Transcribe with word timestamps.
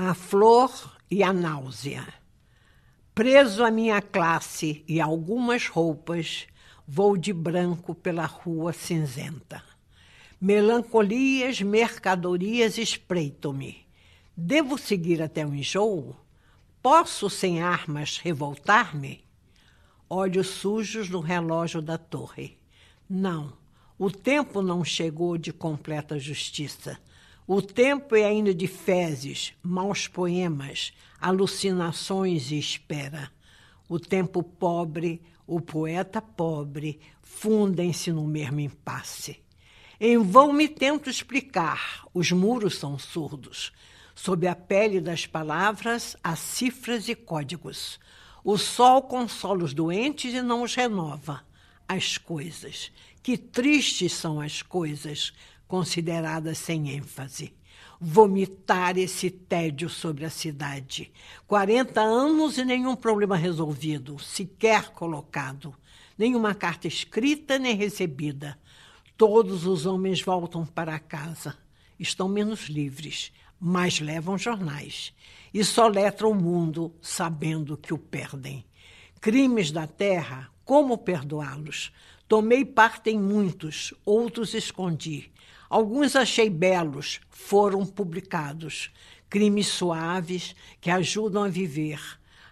A 0.00 0.14
flor 0.14 0.96
e 1.10 1.24
a 1.24 1.32
náusea. 1.32 2.06
Preso 3.12 3.64
à 3.64 3.68
minha 3.68 4.00
classe 4.00 4.84
e 4.86 5.00
algumas 5.00 5.66
roupas, 5.66 6.46
vou 6.86 7.16
de 7.16 7.32
branco 7.32 7.96
pela 7.96 8.24
rua 8.24 8.72
cinzenta. 8.72 9.60
Melancolias, 10.40 11.60
mercadorias 11.62 12.78
espreitam-me. 12.78 13.84
Devo 14.36 14.78
seguir 14.78 15.20
até 15.20 15.44
o 15.44 15.52
enjoo? 15.52 16.14
Posso, 16.80 17.28
sem 17.28 17.60
armas, 17.60 18.18
revoltar-me? 18.18 19.24
Olhos 20.08 20.46
sujos 20.46 21.10
no 21.10 21.18
relógio 21.18 21.82
da 21.82 21.98
torre. 21.98 22.56
Não, 23.10 23.52
o 23.98 24.12
tempo 24.12 24.62
não 24.62 24.84
chegou 24.84 25.36
de 25.36 25.52
completa 25.52 26.20
justiça. 26.20 27.00
O 27.50 27.62
tempo 27.62 28.14
é 28.14 28.26
ainda 28.26 28.52
de 28.52 28.66
fezes, 28.66 29.54
maus 29.62 30.06
poemas, 30.06 30.92
alucinações 31.18 32.50
e 32.50 32.58
espera. 32.58 33.32
O 33.88 33.98
tempo 33.98 34.42
pobre, 34.42 35.22
o 35.46 35.58
poeta 35.58 36.20
pobre, 36.20 37.00
fundem-se 37.22 38.12
no 38.12 38.26
mesmo 38.26 38.60
impasse. 38.60 39.42
Em 39.98 40.18
vão 40.18 40.52
me 40.52 40.68
tento 40.68 41.08
explicar, 41.08 42.04
os 42.12 42.30
muros 42.32 42.76
são 42.76 42.98
surdos. 42.98 43.72
Sob 44.14 44.46
a 44.46 44.54
pele 44.54 45.00
das 45.00 45.24
palavras, 45.24 46.18
há 46.22 46.36
cifras 46.36 47.08
e 47.08 47.14
códigos. 47.14 47.98
O 48.44 48.58
sol 48.58 49.00
consola 49.00 49.64
os 49.64 49.72
doentes 49.72 50.34
e 50.34 50.42
não 50.42 50.64
os 50.64 50.74
renova. 50.74 51.42
As 51.88 52.18
coisas. 52.18 52.92
Que 53.22 53.38
tristes 53.38 54.12
são 54.12 54.38
as 54.38 54.60
coisas, 54.60 55.32
consideradas 55.68 56.58
sem 56.58 56.90
ênfase. 56.90 57.54
Vomitar 58.00 58.96
esse 58.96 59.30
tédio 59.30 59.88
sobre 59.88 60.24
a 60.24 60.30
cidade. 60.30 61.12
40 61.46 62.00
anos 62.00 62.56
e 62.56 62.64
nenhum 62.64 62.96
problema 62.96 63.36
resolvido, 63.36 64.18
sequer 64.18 64.90
colocado. 64.90 65.74
Nenhuma 66.16 66.54
carta 66.54 66.88
escrita 66.88 67.58
nem 67.58 67.76
recebida. 67.76 68.58
Todos 69.16 69.66
os 69.66 69.84
homens 69.84 70.22
voltam 70.22 70.64
para 70.64 70.98
casa. 70.98 71.56
Estão 71.98 72.28
menos 72.28 72.68
livres, 72.68 73.32
mas 73.60 74.00
levam 74.00 74.38
jornais. 74.38 75.12
E 75.52 75.64
soletram 75.64 76.30
o 76.30 76.34
mundo 76.34 76.94
sabendo 77.02 77.76
que 77.76 77.92
o 77.92 77.98
perdem. 77.98 78.64
Crimes 79.20 79.72
da 79.72 79.84
terra, 79.84 80.48
como 80.64 80.96
perdoá-los? 80.96 81.92
Tomei 82.28 82.64
parte 82.64 83.10
em 83.10 83.18
muitos, 83.18 83.92
outros 84.04 84.54
escondi. 84.54 85.32
Alguns 85.68 86.14
achei 86.14 86.48
belos, 86.48 87.20
foram 87.28 87.84
publicados. 87.84 88.92
Crimes 89.28 89.66
suaves 89.66 90.54
que 90.80 90.88
ajudam 90.88 91.42
a 91.42 91.48
viver. 91.48 92.00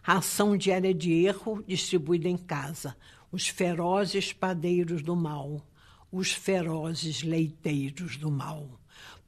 Ração 0.02 0.56
diária 0.56 0.92
de 0.92 1.12
erro 1.12 1.62
distribuída 1.66 2.28
em 2.28 2.36
casa. 2.36 2.96
Os 3.30 3.46
ferozes 3.46 4.32
padeiros 4.32 5.02
do 5.02 5.14
mal. 5.14 5.64
Os 6.10 6.32
ferozes 6.32 7.22
leiteiros 7.22 8.16
do 8.16 8.30
mal. 8.30 8.68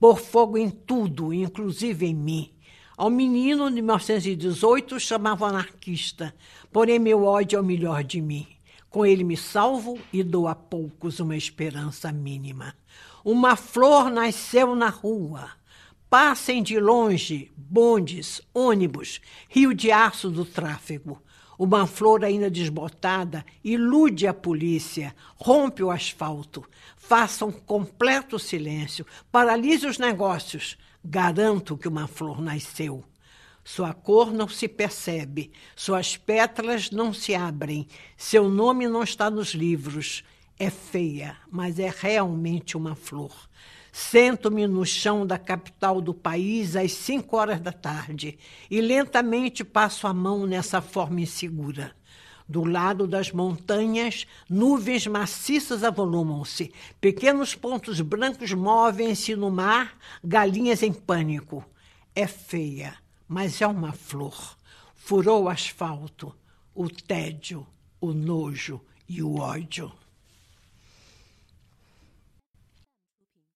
Por 0.01 0.19
fogo 0.19 0.59
em 0.59 0.71
tudo, 0.71 1.33
inclusive 1.33 2.05
em 2.05 2.15
mim. 2.15 2.53
Ao 2.99 3.09
menino 3.09 3.71
de 3.71 3.81
1918 3.81 4.99
chamava 4.99 5.47
anarquista, 5.47 6.35
porém 6.73 6.99
meu 6.99 7.23
ódio 7.23 7.57
é 7.57 7.61
o 7.61 7.65
melhor 7.65 8.03
de 8.03 8.21
mim. 8.21 8.45
Com 8.91 9.07
ele 9.07 9.23
me 9.23 9.37
salvo 9.37 10.01
e 10.13 10.21
dou 10.25 10.49
a 10.49 10.55
poucos 10.57 11.21
uma 11.21 11.37
esperança 11.37 12.11
mínima. 12.11 12.75
Uma 13.25 13.55
flor 13.55 14.11
nasceu 14.11 14.75
na 14.75 14.89
rua. 14.89 15.49
Passem 16.11 16.61
de 16.61 16.81
longe 16.81 17.53
bondes, 17.57 18.41
ônibus, 18.53 19.21
rio 19.49 19.73
de 19.73 19.93
aço 19.93 20.29
do 20.29 20.45
tráfego. 20.45 21.23
Uma 21.57 21.87
flor 21.87 22.25
ainda 22.25 22.51
desbotada 22.51 23.47
ilude 23.63 24.27
a 24.27 24.35
polícia, 24.35 25.15
rompe 25.37 25.85
o 25.85 25.91
asfalto, 25.93 26.65
faça 26.97 27.47
um 27.47 27.53
completo 27.53 28.41
silêncio, 28.41 29.07
paralise 29.31 29.87
os 29.87 29.99
negócios. 29.99 30.77
Garanto 31.11 31.79
que 31.79 31.89
uma 31.89 32.07
flor 32.07 32.39
nasceu. 32.39 33.03
Sua 33.65 33.95
cor 33.95 34.31
não 34.31 34.47
se 34.47 34.69
percebe, 34.69 35.51
suas 35.75 36.19
pétalas 36.19 36.91
não 36.91 37.15
se 37.15 37.35
abrem, 37.35 37.87
seu 38.15 38.47
nome 38.47 38.87
não 38.87 39.03
está 39.03 39.31
nos 39.31 39.55
livros. 39.55 40.23
É 40.59 40.69
feia, 40.69 41.35
mas 41.51 41.79
é 41.79 41.91
realmente 41.91 42.77
uma 42.77 42.95
flor. 42.95 43.33
Sento-me 43.91 44.67
no 44.67 44.85
chão 44.85 45.27
da 45.27 45.39
capital 45.39 46.03
do 46.03 46.13
país 46.13 46.77
às 46.77 46.93
cinco 46.93 47.39
horas 47.39 47.59
da 47.59 47.73
tarde 47.73 48.39
e 48.71 48.79
lentamente 48.79 49.65
passo 49.65 50.07
a 50.07 50.13
mão 50.13 50.47
nessa 50.47 50.83
forma 50.83 51.23
insegura. 51.23 51.97
Do 52.49 52.65
lado 52.65 53.07
das 53.07 53.31
montanhas, 53.31 54.27
nuvens 54.49 55.07
maciças 55.07 55.85
avolumam-se. 55.85 56.73
Pequenos 57.01 57.55
pontos 57.55 58.01
brancos 58.01 58.53
movem-se 58.53 59.37
no 59.37 59.51
mar, 59.51 59.99
galinhas 60.25 60.83
em 60.83 60.93
pânico. 60.93 61.65
É 62.15 62.27
feia 62.27 62.97
mas 63.29 63.61
é 63.61 63.67
uma 63.67 63.93
flor. 63.93 64.57
Furou 64.97 65.45
o 65.45 65.49
asfalto, 65.49 66.35
o 66.75 66.89
tédio, 66.89 67.67
o 68.01 68.13
nojo 68.13 68.81
e 69.07 69.23
o 69.23 69.37
ódio. 69.37 69.93